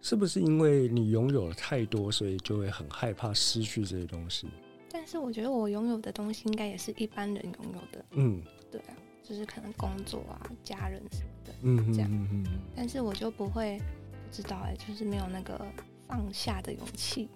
[0.00, 4.46] 是不是因为你拥有了太多，所以就会很害怕失去这些东西？
[4.90, 8.04] 但是我觉得我拥有的东西应该也是一般人拥有的。
[8.12, 12.10] 嗯，对啊，就是可能工作啊、家人什么的，嗯，这样。
[12.10, 12.58] 嗯嗯嗯。
[12.74, 15.60] 但是我就不会不知道哎、欸，就是没有那个
[16.06, 17.28] 放下的勇气。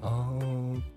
[0.00, 0.38] 哦，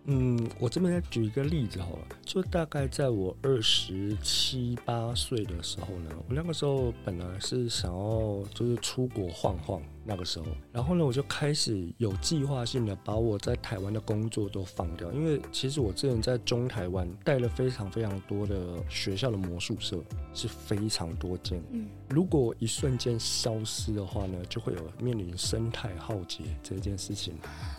[0.05, 9.81] 嗯，我这边再举一个例子好了，就大概在我二十七八岁的时候呢，我那个时候本来是想要就是出国晃晃。
[10.07, 20.01] 那个时候，然后呢，我就开始有计划性的把我在台湾的工作都放掉，因为其实我之前在中台湾带了非常非常多的学校的魔术社，
[20.33, 21.61] 是非常多间。
[21.71, 27.33] 嗯，如果一瞬间消失的话呢，就会有面临生态浩劫这件事情，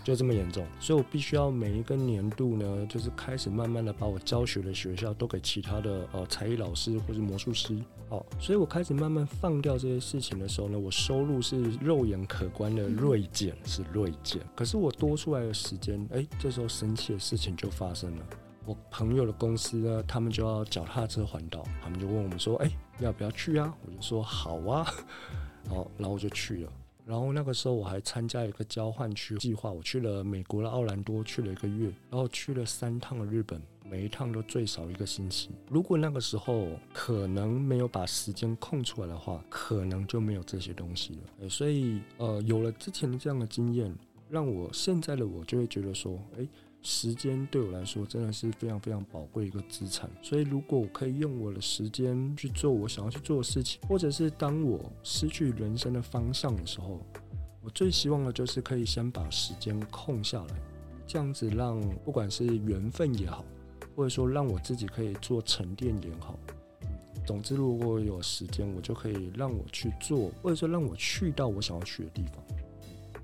[0.04, 0.66] 就这么严重。
[0.78, 7.74] 所以我必须要每一个年度呢，就是开始慢慢的把我教学的学校都给其他的呃才艺老师或是魔术师。
[8.08, 14.40] 好，所以我开始慢慢放掉这些事情的时候呢，我收入是肉眼可观的锐减，是锐减。
[14.56, 18.24] 可是我多出来的时间，哎，这时候神奇的事情就发生了。
[18.64, 23.74] 我朋友的公司呢，他们就要脚踏车环岛，他们就问我们说，哎，要不要去啊？
[23.84, 24.86] 我就说好啊。
[25.68, 26.72] 好，然后我就去了。
[27.04, 33.60] 然后那个时候我还参加一个交换区计划，我去了美国的奥兰多，去了一个月，然后去了三趟的日本。
[33.90, 35.50] 每一趟都最少一个星期。
[35.68, 41.48] 如果那个时候可能没有把时间空出来的话，可能就没有这些东西了。
[41.48, 43.94] 所以，呃，有了之前的这样的经验，
[44.28, 46.48] 让我现在的我就会觉得说，诶，
[46.82, 50.08] 时间对我来说真的是非常非常宝贵一个资产。
[50.22, 57.00] 所以，如果我可以用我的时间去做我想要去做的事情，或者是当我失去人生的方向的时候，
[57.62, 60.54] 我最希望的就是可以先把时间空下来，
[61.06, 63.44] 这样子让不管是缘分也好。
[63.98, 66.38] 或者说让我自己可以做沉淀也好，
[67.26, 72.34] 总之如果有时间，我就可以让我去做，或者说让我去到我想要去的地方。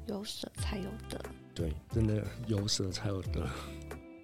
[0.09, 3.49] 有舍才有得，对，真的有舍才有得。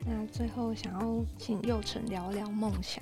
[0.04, 3.00] 那最后想要请佑成聊聊梦想。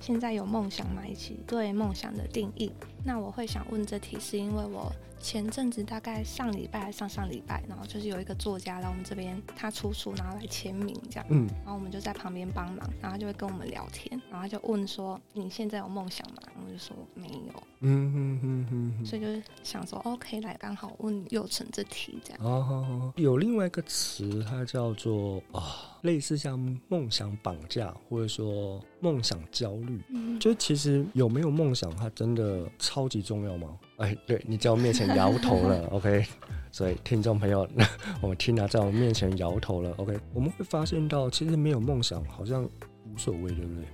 [0.00, 1.06] 现在有梦想吗？
[1.06, 2.72] 以及对梦想的定义。
[3.04, 4.92] 那我会想问这题，是因为我。
[5.20, 22.40] 前阵子大概上礼拜还上上礼拜，然后就是有一个作家来我们这边，他出书，然后来签名这样，嗯，然后我们就在旁边帮忙，然后他就会跟我们聊天，然后他就问说：“你现在有梦想吗？”我就说没有，嗯哼哼哼哼，所以就是想说，OK，来刚好问祐诚这题这样。
[22.44, 25.58] 哦，好好，有另外一个词，它叫做啊。
[25.58, 25.64] 哦
[26.02, 26.56] 类似像
[26.86, 33.78] 梦想绑架，或者说梦想焦虑，嗯，就其实有没有梦想，它真的超级重要吗？
[33.98, 36.24] 哎，对，你在我面前摇头了， OK，
[36.72, 37.68] 所以听众朋友，
[38.22, 43.84] 我们听他在我面前摇头了，OK，我们会发现到，其实没有梦想好像无所谓，对不对？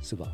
[0.00, 0.30] 是吧？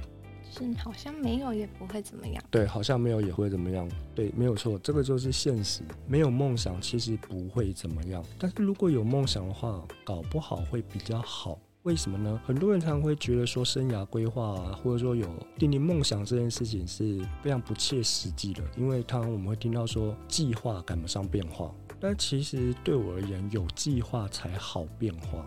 [0.50, 5.80] 是好像没有也不会怎么样，对，好像没有也会怎么样，对，没有错，这个就是现实。
[6.06, 11.58] 没有梦想其实不会怎么样，但是如果有梦想的话，搞不好会比较好。
[11.86, 12.40] 为什么呢？
[12.44, 15.24] 很多人常常会觉得说，生涯规划啊，或者说有
[15.56, 25.46] 定定梦想这件事情是非常不切实际的，因为常常我们会听到说，计划赶不上变化，但其实对我而言，有计划才好变化。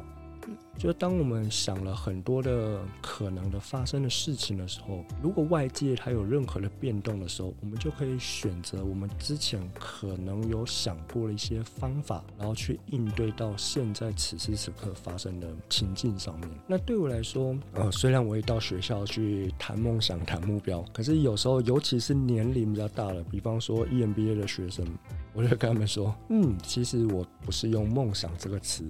[0.78, 16.50] 就当我们想了很多的可能的发生的事情的时候，如果外界它有任何的变动的时候，我们就可以选择我们之前可能有想过的一些方法，然后去应对到现在此时此刻发生的情境上面。
[16.66, 24.86] 那对我来说，呃，虽然我也到学校去谈梦想、谈目标，可是有时候，尤其是年龄比较大了，比方说 EMBA 的学生，
[25.34, 28.86] 我就跟他们说，嗯，其实我不是用梦想这个词，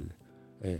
[0.62, 0.80] 哎。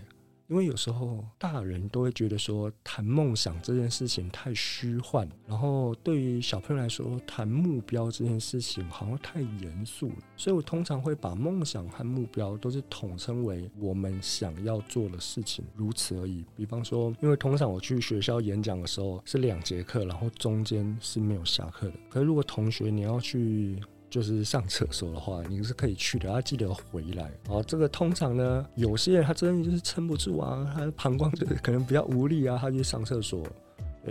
[0.50, 16.44] 因为有时候大人都会觉得说，谈梦想这件事情太虚幻，然后对于小朋友来说，谈目标这件事情好像太严肃了，所以我通常会把梦想和目标都是统称为我们想要做的事情，如此而已。
[16.56, 21.94] 比方说，因为通常我去学校演讲的时候是两节课，然后中间是没有下课的。
[22.10, 27.32] 可是如果同学你要去，就是上厕所的话，你是可以去的，要记得回来。
[27.48, 33.46] 哦，这个通常呢，有些人他真的就是撑不住啊，他的膀胱就是可能比较无力啊，他去上厕所。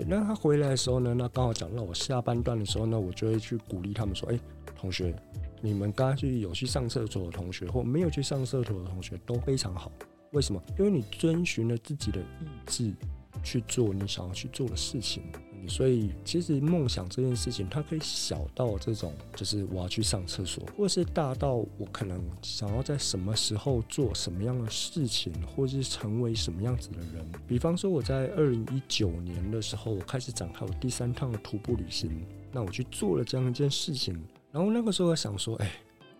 [0.06, 4.38] 那他回来的时候呢，那刚好讲到我下半段的时候呢，我就会去鼓励他们说：“哎，
[4.76, 5.12] 同学，
[5.60, 9.90] 你们刚刚去有去上厕所的同学，或没有去上厕所的同学都非常好。
[10.32, 10.62] 为什么？
[10.78, 12.94] 因为你遵循了自己的意志
[13.42, 15.24] 去做你想要去做的事情，
[15.66, 27.26] 所以，其实梦想这件事情，它可以小到这种，就是我要去上厕所，或者是大到我可能想要在什么时候做什么样的事情，或者是成为什么样子的人。
[27.46, 32.24] 比方说，我在二零一九年的时候，我开始展开我第三趟的徒步旅行。
[32.50, 34.14] 那我去做了这样一件事情，
[34.50, 35.70] 然后那个时候我想说，哎，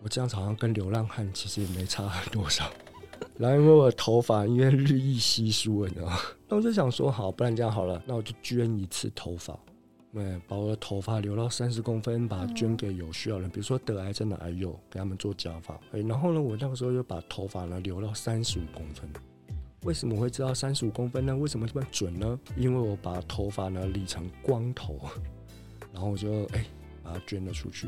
[0.03, 2.71] 我这样子好像跟流浪汉其实也没差多少。
[3.37, 6.17] 然后因为我头发因为日益稀疏，你知道吗？
[6.47, 9.57] 那我就想说，好，不然这样好了，那我就捐一次头发，
[10.13, 15.75] 对，把我的头发留到三十公分，把它捐给有需要的人，比如说得癌症的癌友，给他们做假发。
[15.91, 19.09] 哎，然后呢，我那个时候就把头发呢留到三十五公分。
[19.83, 21.33] 为什么会知道三十五公分呢？
[21.37, 22.39] 为什么这么准呢？
[22.57, 24.99] 因为我把头发呢理成光头，
[25.93, 26.65] 然后我就哎
[27.01, 27.87] 把它捐了出去。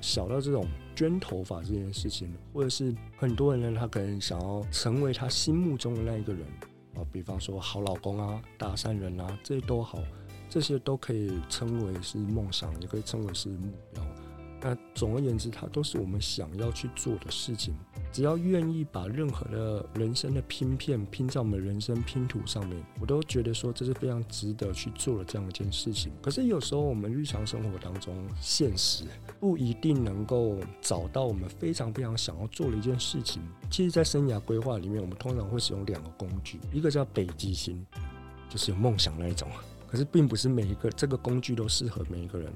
[0.00, 6.42] 小到这种捐头发这件事情，或者是很多人呢，他可能想要成为他心目中的那一个人
[6.94, 9.98] 啊，比方说好老公啊、大善人啊，这些都好，
[10.48, 14.02] 这些都可以称为是梦想，也可以称为是目标。
[14.60, 17.74] 那总而言之，它都是我们想要去做的事情。
[18.12, 26.10] 只要愿意把任何的人生的拼片拼在我们人生拼图上面，我都觉得说这是非常值得去做的这样一件事情。
[26.22, 29.04] 可是有时候我们日常生活当中，现实
[29.38, 33.42] 不一定能够找到我们非常非常想要做的一件事情。
[33.70, 37.84] 其实，在生涯规划里面，我们通常会使用两个工具，一个叫北极星，
[38.48, 39.48] 就是有梦想那一种。
[39.86, 42.50] 可是，并不是每一个这个工具都适合每一个人。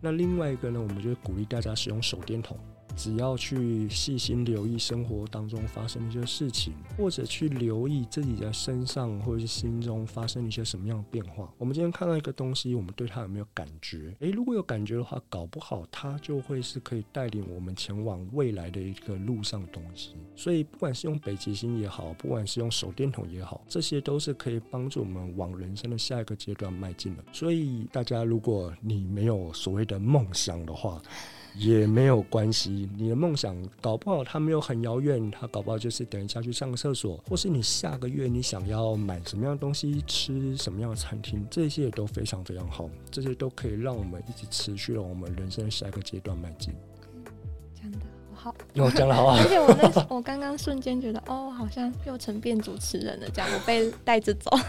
[0.00, 2.56] 那另外一个呢，我们就鼓励大家使用手电筒。
[2.96, 11.52] 只要去细心留意生活当中发生一些事情，或者去留意自己的身上或者是心中发生一些什么样的变化。
[11.58, 14.14] 我们今天看到一个东西，我们对它有没有感觉？
[14.20, 20.14] 诶，如果有感觉的话，搞不好它就会是可以带领我们前往未来的一个路上的东西。
[20.36, 27.24] 所以，不管是用北极星也好，不管是用手电筒也好，这些都是可以帮助我们往人生的下一个阶段迈进的。
[27.32, 31.00] 所以，大家如果你没有所谓的梦想的话，
[31.56, 46.72] 也没有关系，你的梦想搞不好它没有很遥远，它搞不好就是等一下去上个厕所，或是你下个月你想要买什么样的东西，吃什么样的餐厅，这些也都非常非常好，这些都可以让我们一直持续了我们人生的下一个阶段迈进。
[47.74, 47.98] 讲的
[48.34, 49.38] 好，我讲的好啊！
[49.38, 54.50] 而且我那我刚刚瞬间觉得，哦，好像又成变主持人了，这样我被带着走。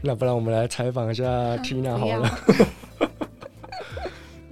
[0.00, 1.24] 那不然我们来采访一下
[1.58, 2.28] Tina 好了。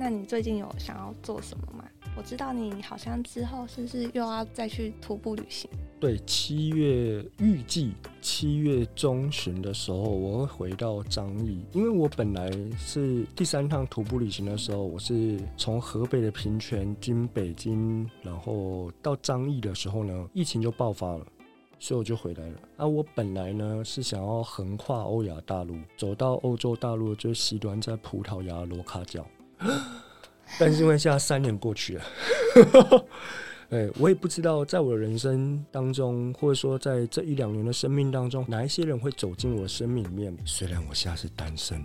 [0.04, 1.84] 那你最近有想要做什么吗？
[2.16, 5.70] 我知道你好像之后是不是又要再去徒步旅行？
[6.00, 21.24] 对，七月预计七月中旬的时候，我会回到张义，因为我本来是第三趟徒步旅行的时候，我是从河北的平泉经北京，然后到张义的时候呢，疫情就爆发了，
[21.78, 22.58] 所以我就回来了。
[22.78, 29.24] 啊，我本来呢是想要横跨欧亚大陆，走到欧洲大陆最西端，在葡萄牙罗卡角。
[30.58, 32.04] 但是因为现在三年过去了，
[33.70, 40.36] 哎，我也不知道在我的人生当中，或者说在这一两年的生命当中，哪一些人会走进我的生命里面。
[40.44, 41.82] 虽然我现在是单身，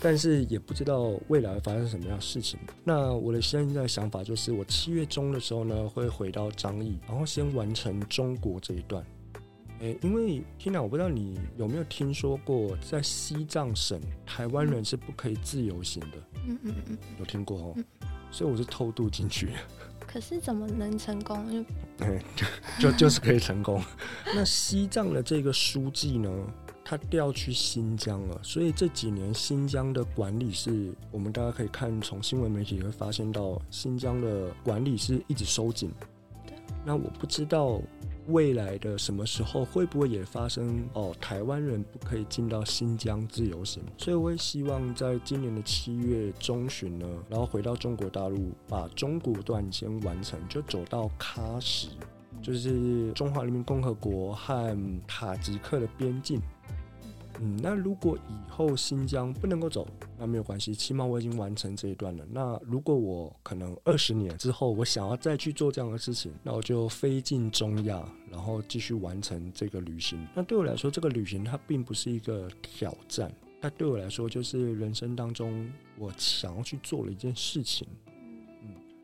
[0.00, 2.58] 但是也不知道未来会发生什么样的事情。
[2.84, 9.04] 那我的现在的想法就是，我七月中的时候呢，会回到张义，然后先完成中国这一段。
[9.82, 16.18] 欸、因为 Tina，我不知道你有没有听说过，在西藏省，台湾人是不可以自由行的。
[16.46, 17.72] 嗯嗯嗯，有听过哦。
[17.76, 17.84] 嗯、
[18.30, 19.48] 所以我是偷渡进去。
[20.06, 21.52] 可是怎么能成功？
[21.52, 21.66] 因为、
[22.06, 22.22] 欸、
[22.78, 23.82] 就就是可以成功。
[24.32, 26.30] 那西藏的这个书记呢，
[26.84, 35.90] 他调去新疆了，所以这几年新疆的管理是，我们大家可以看从新闻媒体会发现到，新疆的管理是一直收紧。
[36.46, 36.54] 对。
[36.84, 37.82] 那我不知道。
[38.28, 41.14] 未来的什么时候会不会也发生哦？
[41.20, 51.88] 台湾人不可以进到新疆自由行，所以我也希望在今年的七月中旬呢，然后回到中国大陆，把中国段先完成，就走到喀什，
[52.40, 56.40] 就是中华人民共和国和塔吉克的边境。
[57.44, 59.84] 嗯，那如果以后新疆不能够走，
[60.16, 62.24] 那没有关系，起码我已经完成这一段了。
[62.30, 70.24] 那如果我可能二十年之后，我想要再去做这样的事情，那我就飞进中亚，然后继续完成这个旅行。
[70.36, 75.68] 那对我来说，这个旅行它并不是一个挑战，它对我来说就是人生当中
[75.98, 77.88] 我想要去做的一件事情。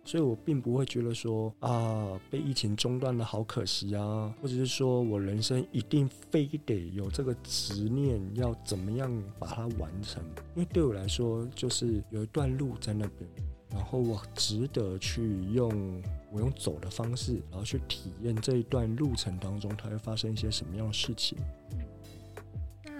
[0.08, 10.22] 所以我并不会觉得说啊，被疫情中断了好可惜啊，或者是说我人生一定非得有这个执念要怎么样把它完成，
[10.54, 13.28] 因为对我来说就是有一段路在那边，
[13.70, 16.02] 然后我值得去用
[16.32, 21.36] 我用走的方式，然后去体验这一段路程当中它会发生一些什么样的事情。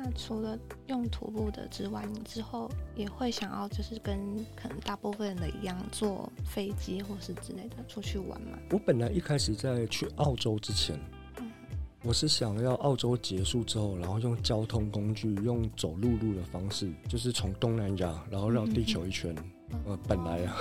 [0.00, 4.16] 那那除了用徒步的之外，你之后也会想要就是跟
[4.54, 8.56] 可能大部分人的一样，坐飞机或是之类的出去玩吗？
[8.70, 10.98] 我本来一开始在去澳洲之前，
[11.40, 11.50] 嗯、
[12.04, 19.34] 我是想要澳洲结束之后，然后用交通工具，用走陆路的方式，就是从东南亚，然后绕地球一圈。
[19.70, 20.56] 嗯、呃，本来啊，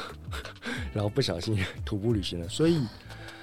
[0.93, 2.81] 然后不小心 徒步旅行了，所以。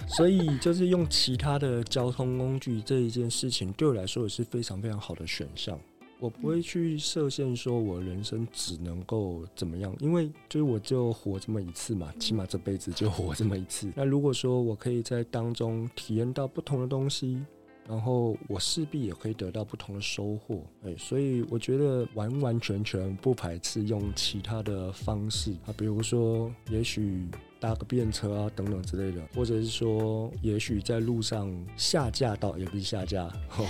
[0.08, 5.78] 所以，就是用其他的交通工具这一件事情，对我来说也是非常非常好的选项。
[6.20, 13.92] 我不会去设限，说我人生只能够怎么样，因为就是我就活这么一次嘛，起码这辈子就活这么一次。
[13.96, 17.42] 那如果说我可以在当中体验到不同的东西，
[17.86, 20.62] 然后我势必也可以得到不同的收获。
[20.84, 27.26] 哎，所以我觉得完完全全不排斥用其他的方式啊，比如说，也许。
[27.64, 33.22] 搭个便车啊，等等之类的，或者是说，也许在路上下架到，也不是下架，
[33.56, 33.66] 哦，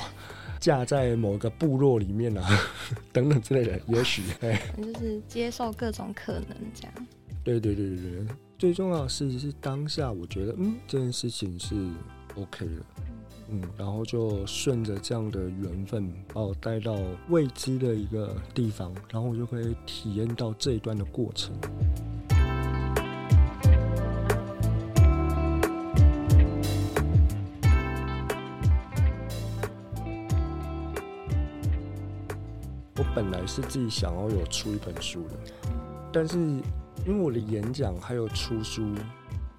[0.58, 2.44] 架在某个部落里面啊，
[3.14, 6.92] 等等之类的，也许， 哎，就是接受各种可能这样。
[7.44, 8.26] 对对对对对，
[8.58, 11.76] 最重要的是是当下，我觉得嗯，这件事情是
[12.34, 12.72] OK 的，
[13.50, 21.54] 嗯，然后就顺着这样的缘分把我带到未知的一个地方，然后我就可以体验到这一段的过程。
[33.14, 35.34] 本来是自己想要有出一本书的，
[36.12, 36.62] 但是因
[37.06, 38.92] 为我的演讲还有出书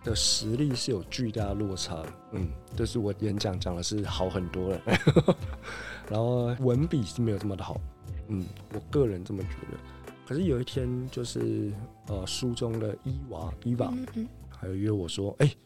[0.04, 4.82] 的实力是有巨大落差的，嗯，就是我演讲讲的是好很多了，
[6.10, 7.80] 然后文笔是没有这么的好，
[8.28, 9.78] 嗯，我个人这么觉得。
[10.28, 11.72] 可是有一天，就是
[12.08, 13.94] 呃，书中的伊娃伊娃，
[14.50, 15.58] 还有约我说，哎、欸，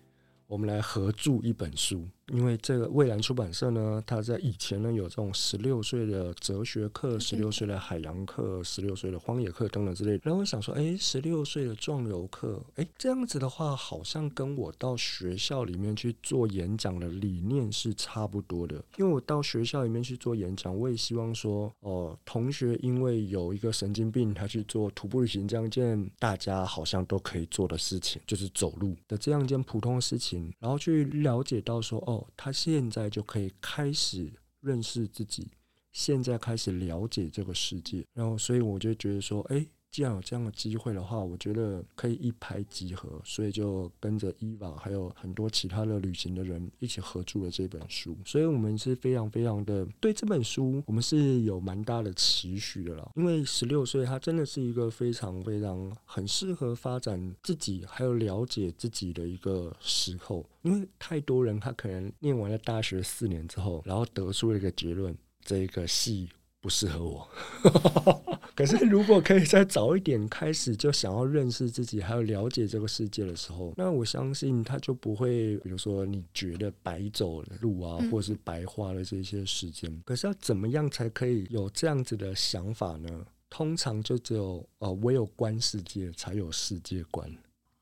[0.48, 2.06] 我们来合著一本书。
[2.32, 10.22] 因为这个蔚蓝出版社呢，他在以前呢有这种十六岁的哲学课、十六岁的海洋课、十六岁的荒野课等等之类的。
[10.24, 18.76] 然后我想说，哎，十六岁的壮游课，哎，这样子的话，好像跟我到学校里面去做演讲的理念是差不多的。
[18.98, 32.19] 因为我到学校里面去做演讲，我也希望说，哦，同学因为有一个神经病，他去做徒步旅行这样一件大家好像都可以做的事情，就是走路的这样一件普通的事情，然后去了解到说，哦。
[32.38, 35.52] 他现在就可以开始认识自己，
[35.92, 39.68] 现在开始了解这个世界，然后所以我就觉得说，哎。
[39.92, 48.16] 既然有这样的机会的话，我觉得可以一拍即合，所以就跟着伊娃还有很多其他的旅行的人一起合著了这本书。
[48.24, 53.12] 所以我们是非常非常的对这本书，我们是有蛮大的期许的啦。
[53.16, 60.48] 因为十六岁，他真的是一个非常非常很适合发展自己还有了解自己的一个时候。
[60.62, 66.30] 因为太多人他可能念完了大学四年之后，然后得出了一个结论：这个系。
[66.62, 67.30] 不适合我，
[68.54, 79.90] 可是如果可以再早一点开始，就想要认识自己，还有了解这个世界的时候，那我相信他就不会，比如说你觉得白走了路啊，或是白花了这些时间。
[80.06, 83.26] 可是要怎么样才可以有这样子的想法呢？
[83.50, 87.28] 通常就只有呃，唯有观世界，才有世界观。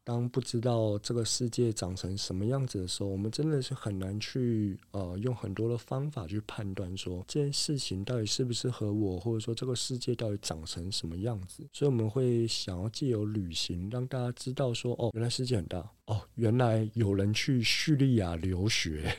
[0.07, 11.67] 当不知道这个世界长成什么样子的时候，我们真的是很难去呃用很多的方法去判断说这件事情到底适不适合我，或者说这个世界到底长成什么样子。
[11.73, 19.13] 所以我们会想要借由旅行让大家知道说哦，原来世界很大哦，原来有人去叙利亚留学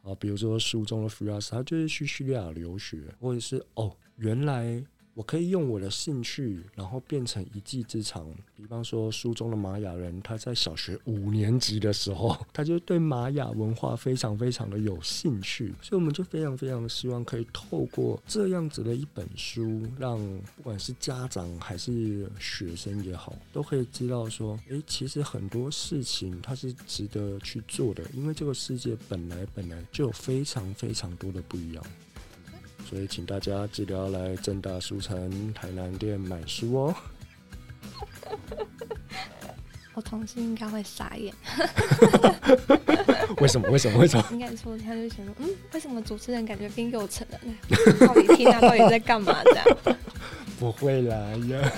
[0.00, 4.82] 啊，比如说书中的菲亚斯，他就是去叙利亚留学，或者是哦，原来。
[5.14, 8.26] 我可以用我的兴趣，然后变成一技之长。
[8.56, 15.74] 比方说，书中的玛雅人，他在小学五年级的时候， 他就对玛雅文化非常非常的有兴趣。
[15.82, 20.18] 所以，我们就非常非常希望可以透过这样子的一本书，让
[20.56, 31.84] 不管是家长还是学生也好，都可以知道说，诶，其实很多事情它是值得去做的，因为这个世界本来本来就有非常非常多的不一样。
[32.90, 36.94] 所以，请大家记得要来正大书城台南店买书哦。
[39.94, 41.32] 我同事应该会傻眼。
[43.40, 43.70] 为什么？
[43.70, 43.98] 为什么？
[44.00, 44.24] 为什么？
[44.32, 47.54] 应该说，他就想说，嗯，为什么主持人感觉变幼稚了呢？
[48.00, 49.40] 到底听他到底在干嘛？
[49.44, 49.64] 这样？
[50.58, 51.16] 不会啦
[51.48, 51.72] 呀。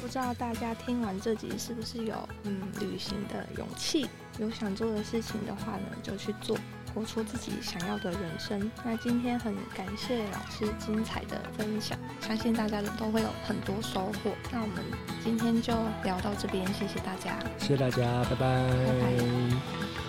[0.00, 4.06] 不知道大家听完这集是不是有嗯旅行的勇气？
[4.38, 6.56] 有想做的事情的话呢，就去做。
[6.94, 8.70] 活出自己想要的人生。
[8.84, 14.32] 那今天很感谢老师精彩的分享，相信大家都会有很多收获。
[14.50, 14.76] 那我们
[15.22, 15.72] 今天就
[16.04, 18.36] 聊到这边，谢谢大家，谢谢大家，拜拜。
[18.36, 20.01] 拜拜。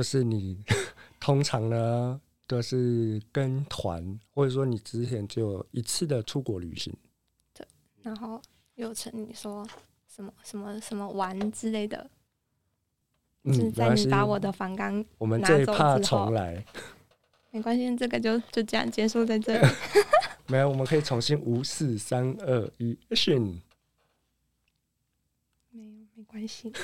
[0.00, 0.56] 就是你
[1.20, 6.90] 通常呢都是跟团，或者说你之前只有一次的出国旅行。
[7.52, 7.66] 对，
[8.00, 8.40] 然后
[8.76, 9.62] 又成你说
[10.08, 12.10] 什么什么什么玩之类的。
[13.42, 16.64] 嗯，是在你把我的访纲我们这一趴重来。
[17.50, 19.68] 没关系，这个就就这样结束在这里。
[20.48, 23.60] 没有，我们可以重新五四三二一，action。
[25.68, 26.72] 没有，没关系。